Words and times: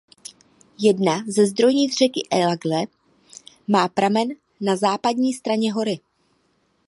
Jedna 0.79 1.23
ze 1.27 1.45
zdrojnic 1.45 1.97
řeky 1.97 2.21
Eagle 2.31 2.87
má 3.67 3.87
pramen 3.87 4.29
na 4.61 4.75
západní 4.75 5.33
straně 5.33 5.73
hory. 5.73 5.99